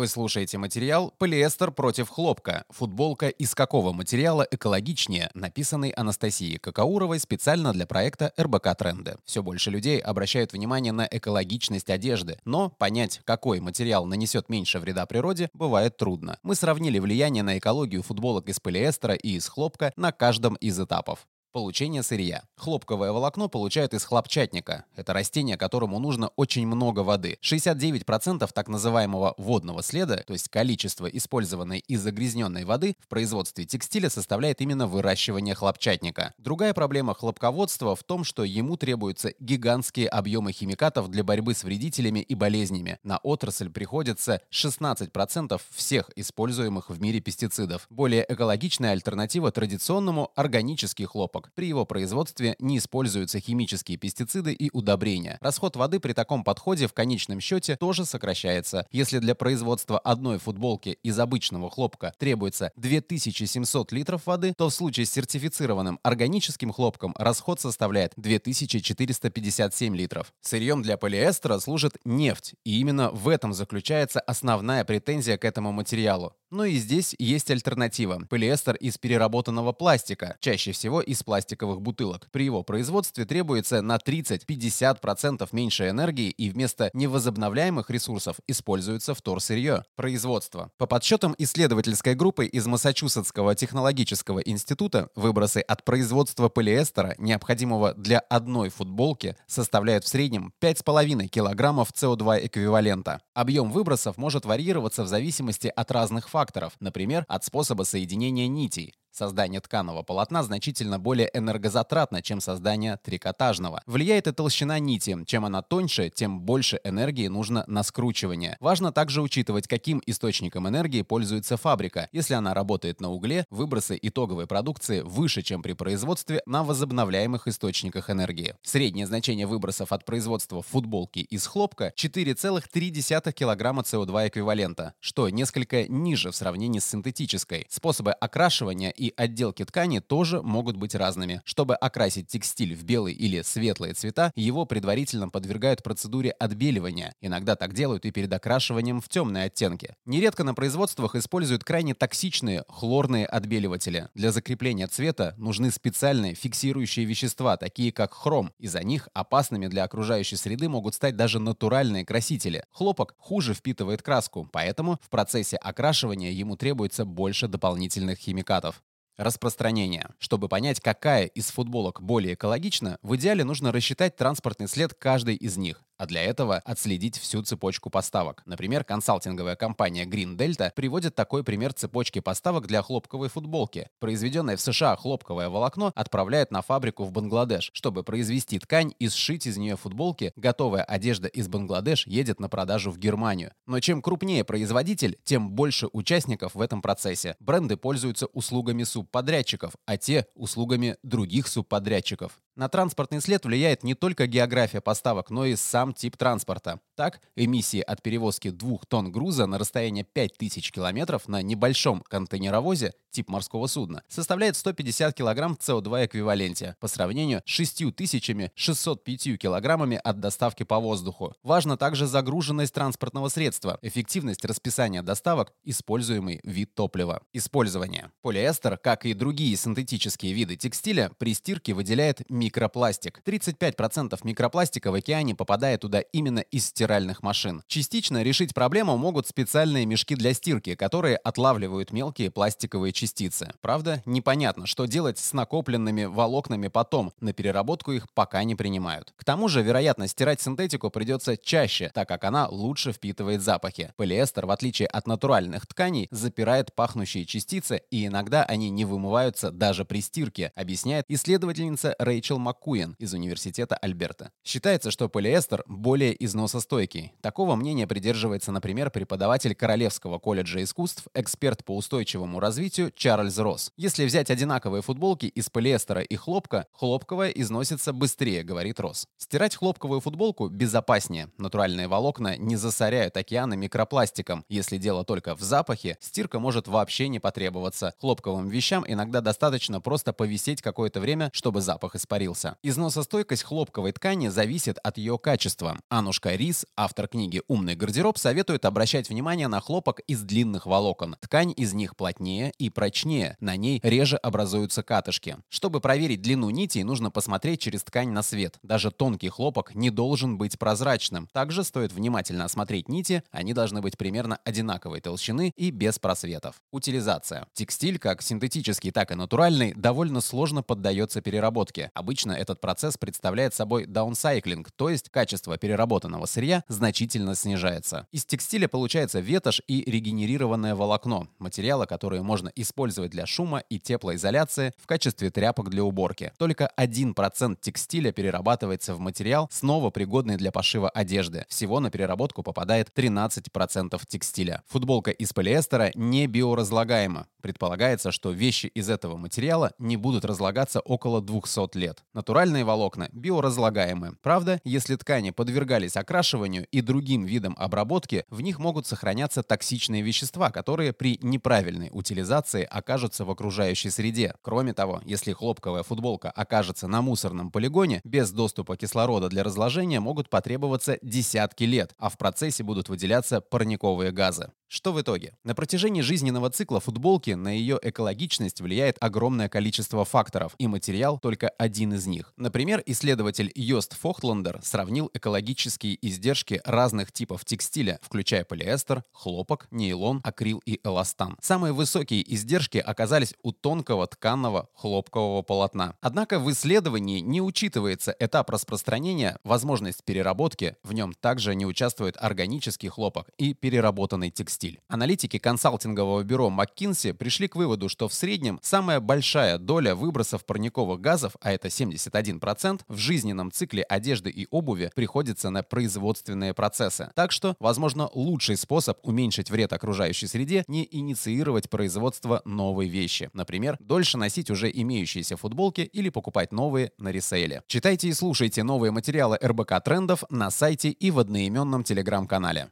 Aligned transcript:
Вы 0.00 0.08
слушаете 0.08 0.56
материал 0.56 1.12
«Полиэстер 1.18 1.72
против 1.72 2.08
хлопка. 2.08 2.64
Футболка 2.70 3.28
из 3.28 3.54
какого 3.54 3.92
материала 3.92 4.48
экологичнее», 4.50 5.30
написанный 5.34 5.90
Анастасией 5.90 6.58
Какауровой 6.58 7.18
специально 7.20 7.74
для 7.74 7.86
проекта 7.86 8.32
РБК 8.40 8.74
Тренды. 8.78 9.18
Все 9.26 9.42
больше 9.42 9.70
людей 9.70 9.98
обращают 9.98 10.54
внимание 10.54 10.94
на 10.94 11.06
экологичность 11.06 11.90
одежды, 11.90 12.38
но 12.46 12.70
понять, 12.70 13.20
какой 13.26 13.60
материал 13.60 14.06
нанесет 14.06 14.48
меньше 14.48 14.78
вреда 14.78 15.04
природе, 15.04 15.50
бывает 15.52 15.98
трудно. 15.98 16.38
Мы 16.42 16.54
сравнили 16.54 16.98
влияние 16.98 17.42
на 17.42 17.58
экологию 17.58 18.02
футболок 18.02 18.48
из 18.48 18.58
полиэстера 18.58 19.12
и 19.12 19.32
из 19.36 19.48
хлопка 19.48 19.92
на 19.96 20.12
каждом 20.12 20.54
из 20.54 20.80
этапов. 20.80 21.26
Получение 21.52 22.04
сырья. 22.04 22.44
Хлопковое 22.56 23.10
волокно 23.10 23.48
получают 23.48 23.92
из 23.92 24.04
хлопчатника. 24.04 24.84
Это 24.94 25.12
растение, 25.12 25.56
которому 25.56 25.98
нужно 25.98 26.28
очень 26.36 26.64
много 26.64 27.00
воды. 27.00 27.38
69% 27.42 28.48
так 28.54 28.68
называемого 28.68 29.34
водного 29.36 29.82
следа, 29.82 30.18
то 30.18 30.32
есть 30.32 30.48
количество 30.48 31.06
использованной 31.06 31.80
и 31.80 31.96
загрязненной 31.96 32.64
воды 32.64 32.94
в 33.00 33.08
производстве 33.08 33.64
текстиля 33.64 34.10
составляет 34.10 34.60
именно 34.60 34.86
выращивание 34.86 35.56
хлопчатника. 35.56 36.34
Другая 36.38 36.72
проблема 36.72 37.14
хлопководства 37.14 37.96
в 37.96 38.04
том, 38.04 38.22
что 38.22 38.44
ему 38.44 38.76
требуются 38.76 39.32
гигантские 39.40 40.06
объемы 40.06 40.52
химикатов 40.52 41.08
для 41.08 41.24
борьбы 41.24 41.54
с 41.54 41.64
вредителями 41.64 42.20
и 42.20 42.36
болезнями. 42.36 43.00
На 43.02 43.18
отрасль 43.18 43.70
приходится 43.70 44.40
16% 44.52 45.60
всех 45.74 46.10
используемых 46.14 46.90
в 46.90 47.00
мире 47.00 47.18
пестицидов. 47.18 47.88
Более 47.90 48.24
экологичная 48.28 48.92
альтернатива 48.92 49.50
традиционному– 49.50 50.30
органический 50.36 51.06
хлопок 51.06 51.39
хлопок. 51.40 51.52
При 51.54 51.68
его 51.68 51.84
производстве 51.84 52.56
не 52.58 52.78
используются 52.78 53.40
химические 53.40 53.96
пестициды 53.96 54.52
и 54.52 54.70
удобрения. 54.72 55.38
Расход 55.40 55.76
воды 55.76 56.00
при 56.00 56.12
таком 56.12 56.44
подходе 56.44 56.86
в 56.86 56.92
конечном 56.92 57.40
счете 57.40 57.76
тоже 57.76 58.04
сокращается. 58.04 58.86
Если 58.90 59.18
для 59.18 59.34
производства 59.34 59.98
одной 59.98 60.38
футболки 60.38 60.98
из 61.02 61.18
обычного 61.18 61.70
хлопка 61.70 62.12
требуется 62.18 62.72
2700 62.76 63.92
литров 63.92 64.26
воды, 64.26 64.54
то 64.56 64.68
в 64.68 64.74
случае 64.74 65.06
с 65.06 65.12
сертифицированным 65.12 65.98
органическим 66.02 66.72
хлопком 66.72 67.14
расход 67.18 67.60
составляет 67.60 68.12
2457 68.16 69.96
литров. 69.96 70.32
Сырьем 70.40 70.82
для 70.82 70.96
полиэстера 70.96 71.58
служит 71.58 71.96
нефть, 72.04 72.54
и 72.64 72.80
именно 72.80 73.10
в 73.10 73.28
этом 73.28 73.52
заключается 73.52 74.20
основная 74.20 74.84
претензия 74.84 75.36
к 75.36 75.44
этому 75.44 75.72
материалу. 75.72 76.34
Но 76.50 76.64
и 76.64 76.74
здесь 76.78 77.14
есть 77.20 77.48
альтернатива. 77.52 78.22
Полиэстер 78.28 78.74
из 78.74 78.98
переработанного 78.98 79.72
пластика, 79.72 80.36
чаще 80.40 80.72
всего 80.72 81.00
из 81.00 81.22
пластиковых 81.22 81.80
бутылок. 81.80 82.26
При 82.32 82.44
его 82.44 82.64
производстве 82.64 83.24
требуется 83.24 83.82
на 83.82 83.96
30-50% 83.96 85.48
меньше 85.52 85.88
энергии 85.88 86.30
и 86.30 86.50
вместо 86.50 86.90
невозобновляемых 86.92 87.88
ресурсов 87.88 88.40
используется 88.48 89.14
вторсырье. 89.14 89.84
Производство. 89.94 90.72
По 90.76 90.86
подсчетам 90.86 91.36
исследовательской 91.38 92.16
группы 92.16 92.46
из 92.46 92.66
Массачусетского 92.66 93.54
технологического 93.54 94.40
института, 94.40 95.08
выбросы 95.14 95.58
от 95.58 95.84
производства 95.84 96.48
полиэстера, 96.48 97.14
необходимого 97.18 97.94
для 97.94 98.18
одной 98.18 98.70
футболки, 98.70 99.36
составляют 99.46 100.02
в 100.02 100.08
среднем 100.08 100.52
5,5 100.60 101.28
килограммов 101.28 101.92
СО2 101.92 102.46
эквивалента. 102.46 103.20
Объем 103.34 103.70
выбросов 103.70 104.16
может 104.16 104.44
варьироваться 104.44 105.04
в 105.04 105.06
зависимости 105.06 105.72
от 105.74 105.92
разных 105.92 106.28
факторов 106.28 106.39
факторов, 106.40 106.72
например, 106.80 107.26
от 107.28 107.44
способа 107.44 107.82
соединения 107.82 108.48
нитей. 108.48 108.94
Создание 109.12 109.60
тканого 109.60 110.02
полотна 110.02 110.42
значительно 110.42 110.98
более 110.98 111.30
энергозатратно, 111.34 112.22
чем 112.22 112.40
создание 112.40 112.98
трикотажного. 113.02 113.82
Влияет 113.86 114.26
и 114.26 114.32
толщина 114.32 114.78
нити. 114.78 115.16
Чем 115.26 115.44
она 115.44 115.62
тоньше, 115.62 116.10
тем 116.10 116.40
больше 116.40 116.80
энергии 116.84 117.26
нужно 117.26 117.64
на 117.66 117.82
скручивание. 117.82 118.56
Важно 118.60 118.92
также 118.92 119.20
учитывать, 119.20 119.66
каким 119.66 120.00
источником 120.06 120.68
энергии 120.68 121.02
пользуется 121.02 121.56
фабрика. 121.56 122.08
Если 122.12 122.34
она 122.34 122.54
работает 122.54 123.00
на 123.00 123.10
угле, 123.10 123.46
выбросы 123.50 123.98
итоговой 124.00 124.46
продукции 124.46 125.00
выше, 125.00 125.42
чем 125.42 125.62
при 125.62 125.72
производстве 125.72 126.42
на 126.46 126.62
возобновляемых 126.62 127.48
источниках 127.48 128.10
энергии. 128.10 128.54
Среднее 128.62 129.06
значение 129.06 129.46
выбросов 129.46 129.92
от 129.92 130.04
производства 130.04 130.62
футболки 130.62 131.18
из 131.18 131.46
хлопка 131.46 131.92
4,3 131.96 133.32
кг 133.32 133.70
СО2 133.80 134.28
эквивалента, 134.28 134.94
что 135.00 135.28
несколько 135.28 135.88
ниже 135.88 136.30
в 136.30 136.36
сравнении 136.36 136.78
с 136.78 136.86
синтетической. 136.86 137.66
Способы 137.68 138.12
окрашивания 138.12 138.90
и 138.90 139.09
отделки 139.16 139.64
ткани 139.64 139.98
тоже 140.00 140.42
могут 140.42 140.76
быть 140.76 140.94
разными. 140.94 141.42
Чтобы 141.44 141.74
окрасить 141.74 142.28
текстиль 142.28 142.74
в 142.74 142.84
белый 142.84 143.14
или 143.14 143.42
светлые 143.42 143.94
цвета, 143.94 144.32
его 144.34 144.64
предварительно 144.64 145.28
подвергают 145.28 145.82
процедуре 145.82 146.30
отбеливания. 146.30 147.14
Иногда 147.20 147.56
так 147.56 147.74
делают 147.74 148.04
и 148.04 148.10
перед 148.10 148.32
окрашиванием 148.32 149.00
в 149.00 149.08
темные 149.08 149.44
оттенки. 149.44 149.94
Нередко 150.04 150.44
на 150.44 150.54
производствах 150.54 151.14
используют 151.14 151.64
крайне 151.64 151.94
токсичные 151.94 152.64
хлорные 152.68 153.26
отбеливатели. 153.26 154.08
Для 154.14 154.32
закрепления 154.32 154.86
цвета 154.86 155.34
нужны 155.36 155.70
специальные 155.70 156.34
фиксирующие 156.34 157.06
вещества, 157.06 157.56
такие 157.56 157.92
как 157.92 158.14
хром. 158.14 158.52
Из-за 158.58 158.82
них 158.82 159.08
опасными 159.14 159.66
для 159.66 159.84
окружающей 159.84 160.36
среды 160.36 160.68
могут 160.68 160.94
стать 160.94 161.16
даже 161.16 161.38
натуральные 161.38 162.04
красители. 162.04 162.64
Хлопок 162.70 163.14
хуже 163.18 163.54
впитывает 163.54 164.02
краску, 164.02 164.48
поэтому 164.52 164.98
в 165.02 165.10
процессе 165.10 165.56
окрашивания 165.56 166.30
ему 166.30 166.56
требуется 166.56 167.04
больше 167.04 167.48
дополнительных 167.48 168.18
химикатов. 168.18 168.82
Распространение. 169.16 170.08
Чтобы 170.18 170.48
понять, 170.48 170.80
какая 170.80 171.26
из 171.26 171.50
футболок 171.50 172.00
более 172.02 172.34
экологична, 172.34 172.98
в 173.02 173.16
идеале 173.16 173.44
нужно 173.44 173.72
рассчитать 173.72 174.16
транспортный 174.16 174.68
след 174.68 174.94
каждой 174.94 175.34
из 175.34 175.56
них 175.56 175.84
а 176.00 176.06
для 176.06 176.22
этого 176.22 176.62
отследить 176.64 177.18
всю 177.18 177.42
цепочку 177.42 177.90
поставок. 177.90 178.42
Например, 178.46 178.84
консалтинговая 178.84 179.54
компания 179.54 180.06
Green 180.06 180.34
Delta 180.34 180.72
приводит 180.74 181.14
такой 181.14 181.44
пример 181.44 181.74
цепочки 181.74 182.20
поставок 182.20 182.66
для 182.66 182.80
хлопковой 182.80 183.28
футболки. 183.28 183.90
Произведенное 183.98 184.56
в 184.56 184.62
США 184.62 184.96
хлопковое 184.96 185.50
волокно 185.50 185.92
отправляют 185.94 186.52
на 186.52 186.62
фабрику 186.62 187.04
в 187.04 187.12
Бангладеш. 187.12 187.70
Чтобы 187.74 188.02
произвести 188.02 188.58
ткань 188.58 188.94
и 188.98 189.10
сшить 189.10 189.46
из 189.46 189.58
нее 189.58 189.76
футболки, 189.76 190.32
готовая 190.36 190.84
одежда 190.84 191.28
из 191.28 191.48
Бангладеш 191.48 192.06
едет 192.06 192.40
на 192.40 192.48
продажу 192.48 192.90
в 192.90 192.98
Германию. 192.98 193.52
Но 193.66 193.78
чем 193.80 194.00
крупнее 194.00 194.42
производитель, 194.42 195.18
тем 195.22 195.50
больше 195.50 195.86
участников 195.92 196.54
в 196.54 196.62
этом 196.62 196.80
процессе. 196.80 197.36
Бренды 197.40 197.76
пользуются 197.76 198.24
услугами 198.24 198.84
субподрядчиков, 198.84 199.74
а 199.84 199.98
те– 199.98 200.24
услугами 200.34 200.96
других 201.02 201.46
субподрядчиков. 201.46 202.38
На 202.60 202.68
транспортный 202.68 203.22
след 203.22 203.46
влияет 203.46 203.82
не 203.84 203.94
только 203.94 204.26
география 204.26 204.82
поставок, 204.82 205.30
но 205.30 205.46
и 205.46 205.56
сам 205.56 205.94
тип 205.94 206.18
транспорта. 206.18 206.78
Так, 206.94 207.22
эмиссии 207.34 207.80
от 207.80 208.02
перевозки 208.02 208.50
двух 208.50 208.84
тонн 208.84 209.10
груза 209.10 209.46
на 209.46 209.56
расстояние 209.56 210.04
5000 210.04 210.70
километров 210.70 211.26
на 211.26 211.40
небольшом 211.40 212.02
контейнеровозе 212.02 212.92
тип 213.10 213.30
морского 213.30 213.66
судна 213.66 214.02
составляет 214.08 214.56
150 214.56 215.14
килограмм 215.14 215.56
СО2 215.58 216.04
эквиваленте 216.04 216.76
по 216.80 216.88
сравнению 216.88 217.42
с 217.46 217.50
6605 217.50 219.38
килограммами 219.38 219.98
от 220.02 220.20
доставки 220.20 220.62
по 220.62 220.78
воздуху. 220.78 221.34
Важно 221.42 221.78
также 221.78 222.06
загруженность 222.06 222.74
транспортного 222.74 223.28
средства, 223.28 223.78
эффективность 223.80 224.44
расписания 224.44 225.02
доставок, 225.02 225.54
используемый 225.64 226.40
вид 226.44 226.74
топлива. 226.74 227.22
Использование. 227.32 228.10
Полиэстер, 228.20 228.76
как 228.76 229.06
и 229.06 229.14
другие 229.14 229.56
синтетические 229.56 230.34
виды 230.34 230.56
текстиля, 230.56 231.10
при 231.16 231.32
стирке 231.32 231.72
выделяет 231.72 232.28
микропластик. 232.50 233.22
35% 233.24 234.18
микропластика 234.24 234.90
в 234.90 234.94
океане 234.94 235.36
попадает 235.36 235.82
туда 235.82 236.00
именно 236.00 236.40
из 236.40 236.66
стиральных 236.66 237.22
машин. 237.22 237.62
Частично 237.68 238.24
решить 238.24 238.54
проблему 238.54 238.96
могут 238.96 239.28
специальные 239.28 239.86
мешки 239.86 240.16
для 240.16 240.34
стирки, 240.34 240.74
которые 240.74 241.16
отлавливают 241.16 241.92
мелкие 241.92 242.30
пластиковые 242.32 242.92
частицы. 242.92 243.52
Правда, 243.60 244.02
непонятно, 244.04 244.66
что 244.66 244.86
делать 244.86 245.18
с 245.18 245.32
накопленными 245.32 246.04
волокнами 246.06 246.66
потом, 246.66 247.12
на 247.20 247.32
переработку 247.32 247.92
их 247.92 248.10
пока 248.14 248.42
не 248.42 248.56
принимают. 248.56 249.14
К 249.16 249.24
тому 249.24 249.46
же, 249.46 249.62
вероятно, 249.62 250.08
стирать 250.08 250.40
синтетику 250.40 250.90
придется 250.90 251.36
чаще, 251.36 251.90
так 251.94 252.08
как 252.08 252.24
она 252.24 252.48
лучше 252.48 252.92
впитывает 252.92 253.42
запахи. 253.42 253.92
Полиэстер, 253.96 254.46
в 254.46 254.50
отличие 254.50 254.88
от 254.88 255.06
натуральных 255.06 255.68
тканей, 255.68 256.08
запирает 256.10 256.74
пахнущие 256.74 257.26
частицы, 257.26 257.82
и 257.90 258.06
иногда 258.06 258.42
они 258.42 258.70
не 258.70 258.84
вымываются 258.84 259.52
даже 259.52 259.84
при 259.84 260.00
стирке, 260.00 260.50
объясняет 260.56 261.04
исследовательница 261.08 261.94
Рэйчел 262.00 262.29
Рэйчел 262.30 262.38
Маккуин 262.38 262.94
из 263.00 263.12
Университета 263.12 263.74
Альберта. 263.74 264.30
Считается, 264.44 264.92
что 264.92 265.08
полиэстер 265.08 265.64
более 265.66 266.14
износостойкий. 266.24 267.12
Такого 267.20 267.56
мнения 267.56 267.88
придерживается, 267.88 268.52
например, 268.52 268.90
преподаватель 268.90 269.56
Королевского 269.56 270.20
колледжа 270.20 270.62
искусств, 270.62 271.08
эксперт 271.12 271.64
по 271.64 271.76
устойчивому 271.76 272.38
развитию 272.38 272.92
Чарльз 272.94 273.36
Росс. 273.38 273.72
Если 273.76 274.04
взять 274.04 274.30
одинаковые 274.30 274.80
футболки 274.80 275.26
из 275.26 275.50
полиэстера 275.50 276.02
и 276.02 276.14
хлопка, 276.14 276.66
хлопковая 276.72 277.30
износится 277.30 277.92
быстрее, 277.92 278.44
говорит 278.44 278.78
Росс. 278.78 279.08
Стирать 279.16 279.56
хлопковую 279.56 280.00
футболку 280.00 280.46
безопаснее. 280.48 281.30
Натуральные 281.36 281.88
волокна 281.88 282.36
не 282.36 282.54
засоряют 282.54 283.16
океаны 283.16 283.56
микропластиком. 283.56 284.44
Если 284.48 284.78
дело 284.78 285.04
только 285.04 285.34
в 285.34 285.40
запахе, 285.40 285.96
стирка 286.00 286.38
может 286.38 286.68
вообще 286.68 287.08
не 287.08 287.18
потребоваться. 287.18 287.92
Хлопковым 287.98 288.48
вещам 288.48 288.84
иногда 288.86 289.20
достаточно 289.20 289.80
просто 289.80 290.12
повисеть 290.12 290.62
какое-то 290.62 291.00
время, 291.00 291.30
чтобы 291.32 291.60
запах 291.60 291.96
испарился 291.96 292.19
испарился. 292.20 292.56
Износостойкость 292.62 293.42
хлопковой 293.42 293.92
ткани 293.92 294.28
зависит 294.28 294.78
от 294.82 294.98
ее 294.98 295.18
качества. 295.18 295.78
Анушка 295.88 296.34
Рис, 296.34 296.66
автор 296.76 297.08
книги 297.08 297.42
«Умный 297.48 297.74
гардероб», 297.74 298.18
советует 298.18 298.64
обращать 298.64 299.08
внимание 299.08 299.48
на 299.48 299.60
хлопок 299.60 300.00
из 300.00 300.22
длинных 300.22 300.66
волокон. 300.66 301.16
Ткань 301.20 301.52
из 301.56 301.72
них 301.72 301.96
плотнее 301.96 302.52
и 302.58 302.70
прочнее, 302.70 303.36
на 303.40 303.56
ней 303.56 303.80
реже 303.82 304.16
образуются 304.16 304.82
катышки. 304.82 305.38
Чтобы 305.48 305.80
проверить 305.80 306.22
длину 306.22 306.50
нитей, 306.50 306.82
нужно 306.82 307.10
посмотреть 307.10 307.60
через 307.60 307.82
ткань 307.82 308.10
на 308.10 308.22
свет. 308.22 308.58
Даже 308.62 308.90
тонкий 308.90 309.28
хлопок 309.28 309.74
не 309.74 309.90
должен 309.90 310.36
быть 310.36 310.58
прозрачным. 310.58 311.28
Также 311.32 311.64
стоит 311.64 311.92
внимательно 311.92 312.44
осмотреть 312.44 312.88
нити, 312.88 313.22
они 313.30 313.54
должны 313.54 313.80
быть 313.80 313.96
примерно 313.96 314.38
одинаковой 314.44 315.00
толщины 315.00 315.52
и 315.56 315.70
без 315.70 315.98
просветов. 315.98 316.60
Утилизация. 316.70 317.46
Текстиль, 317.54 317.98
как 317.98 318.22
синтетический, 318.22 318.90
так 318.90 319.10
и 319.10 319.14
натуральный, 319.14 319.72
довольно 319.74 320.20
сложно 320.20 320.62
поддается 320.62 321.20
переработке. 321.20 321.90
Обычно 321.94 322.09
этот 322.36 322.60
процесс 322.60 322.96
представляет 322.96 323.54
собой 323.54 323.86
даунсайклинг, 323.86 324.70
то 324.72 324.88
есть 324.90 325.10
качество 325.10 325.56
переработанного 325.56 326.26
сырья 326.26 326.64
значительно 326.68 327.34
снижается. 327.34 328.06
Из 328.10 328.24
текстиля 328.24 328.68
получается 328.68 329.20
ветошь 329.20 329.62
и 329.66 329.88
регенерированное 329.88 330.74
волокно, 330.74 331.28
материалы, 331.38 331.86
которые 331.86 332.22
можно 332.22 332.50
использовать 332.56 333.10
для 333.10 333.26
шума 333.26 333.58
и 333.58 333.78
теплоизоляции 333.78 334.72
в 334.76 334.86
качестве 334.86 335.30
тряпок 335.30 335.70
для 335.70 335.84
уборки. 335.84 336.32
Только 336.38 336.70
1% 336.76 337.58
текстиля 337.60 338.12
перерабатывается 338.12 338.94
в 338.94 339.00
материал, 339.00 339.48
снова 339.52 339.90
пригодный 339.90 340.36
для 340.36 340.52
пошива 340.52 340.88
одежды. 340.88 341.46
Всего 341.48 341.80
на 341.80 341.90
переработку 341.90 342.42
попадает 342.42 342.90
13% 342.94 344.00
текстиля. 344.08 344.62
Футболка 344.68 345.10
из 345.10 345.32
полиэстера 345.32 345.90
не 345.94 346.26
биоразлагаема. 346.26 347.26
Предполагается, 347.42 348.12
что 348.12 348.30
вещи 348.30 348.66
из 348.66 348.90
этого 348.90 349.16
материала 349.16 349.72
не 349.78 349.96
будут 349.96 350.24
разлагаться 350.24 350.80
около 350.80 351.22
200 351.22 351.76
лет. 351.78 351.99
Натуральные 352.12 352.64
волокна 352.64 353.08
биоразлагаемы. 353.12 354.16
Правда, 354.22 354.60
если 354.64 354.96
ткани 354.96 355.30
подвергались 355.30 355.96
окрашиванию 355.96 356.66
и 356.70 356.80
другим 356.80 357.24
видам 357.24 357.54
обработки, 357.58 358.24
в 358.28 358.40
них 358.40 358.58
могут 358.58 358.86
сохраняться 358.86 359.42
токсичные 359.42 360.02
вещества, 360.02 360.50
которые 360.50 360.92
при 360.92 361.18
неправильной 361.22 361.90
утилизации 361.92 362.62
окажутся 362.62 363.24
в 363.24 363.30
окружающей 363.30 363.90
среде. 363.90 364.34
Кроме 364.42 364.74
того, 364.74 365.00
если 365.04 365.32
хлопковая 365.32 365.82
футболка 365.82 366.30
окажется 366.30 366.88
на 366.88 367.02
мусорном 367.02 367.50
полигоне, 367.50 368.00
без 368.04 368.30
доступа 368.32 368.76
кислорода 368.76 369.28
для 369.28 369.42
разложения 369.42 370.00
могут 370.00 370.28
потребоваться 370.28 370.98
десятки 371.02 371.64
лет, 371.64 371.94
а 371.98 372.08
в 372.08 372.18
процессе 372.18 372.62
будут 372.62 372.88
выделяться 372.88 373.40
парниковые 373.40 374.10
газы. 374.10 374.50
Что 374.72 374.92
в 374.92 375.00
итоге? 375.00 375.36
На 375.42 375.56
протяжении 375.56 376.00
жизненного 376.00 376.48
цикла 376.48 376.78
футболки 376.78 377.32
на 377.32 377.48
ее 377.48 377.76
экологичность 377.82 378.60
влияет 378.60 378.96
огромное 379.00 379.48
количество 379.48 380.04
факторов, 380.04 380.54
и 380.58 380.68
материал 380.68 381.18
только 381.18 381.48
один 381.48 381.89
из 381.92 382.06
них. 382.06 382.32
Например, 382.36 382.82
исследователь 382.86 383.50
Йост 383.54 383.96
Фохтландер 383.98 384.60
сравнил 384.62 385.10
экологические 385.12 385.98
издержки 386.00 386.60
разных 386.64 387.12
типов 387.12 387.44
текстиля, 387.44 387.98
включая 388.02 388.44
полиэстер, 388.44 389.02
хлопок, 389.12 389.66
нейлон, 389.70 390.20
акрил 390.24 390.62
и 390.64 390.80
эластан. 390.84 391.36
Самые 391.42 391.72
высокие 391.72 392.22
издержки 392.32 392.78
оказались 392.78 393.34
у 393.42 393.52
тонкого 393.52 394.06
тканного 394.06 394.68
хлопкового 394.74 395.42
полотна. 395.42 395.96
Однако 396.00 396.38
в 396.38 396.50
исследовании 396.50 397.20
не 397.20 397.42
учитывается 397.42 398.14
этап 398.18 398.50
распространения, 398.50 399.38
возможность 399.44 400.04
переработки, 400.04 400.76
в 400.84 400.92
нем 400.92 401.12
также 401.12 401.54
не 401.54 401.66
участвует 401.66 402.16
органический 402.16 402.88
хлопок 402.88 403.30
и 403.36 403.52
переработанный 403.52 404.30
текстиль 404.30 404.60
стиль. 404.60 404.80
Аналитики 404.88 405.38
консалтингового 405.38 406.22
бюро 406.22 406.50
McKinsey 406.50 407.14
пришли 407.14 407.48
к 407.48 407.56
выводу, 407.56 407.88
что 407.88 408.08
в 408.08 408.14
среднем 408.14 408.58
самая 408.62 409.00
большая 409.00 409.56
доля 409.58 409.94
выбросов 409.94 410.44
парниковых 410.44 411.00
газов, 411.00 411.34
а 411.40 411.52
это 411.52 411.70
71%, 411.80 412.80
в 412.88 412.96
жизненном 412.96 413.50
цикле 413.50 413.82
одежды 413.82 414.30
и 414.30 414.46
обуви 414.50 414.90
приходится 414.94 415.50
на 415.50 415.62
производственные 415.62 416.54
процессы. 416.54 417.10
Так 417.14 417.32
что, 417.32 417.56
возможно, 417.60 418.08
лучший 418.12 418.56
способ 418.56 418.98
уменьшить 419.02 419.50
вред 419.50 419.72
окружающей 419.72 420.26
среде 420.26 420.64
не 420.68 420.86
инициировать 420.90 421.70
производство 421.70 422.42
новой 422.44 422.88
вещи. 422.88 423.30
Например, 423.32 423.76
дольше 423.80 424.18
носить 424.18 424.50
уже 424.50 424.70
имеющиеся 424.72 425.36
футболки 425.36 425.82
или 425.82 426.08
покупать 426.08 426.52
новые 426.52 426.92
на 426.98 427.10
ресейле. 427.10 427.62
Читайте 427.66 428.08
и 428.08 428.12
слушайте 428.12 428.62
новые 428.62 428.90
материалы 428.90 429.38
РБК 429.42 429.82
трендов 429.84 430.24
на 430.30 430.50
сайте 430.50 430.90
и 430.90 431.10
в 431.10 431.18
одноименном 431.18 431.84
телеграм-канале. 431.84 432.70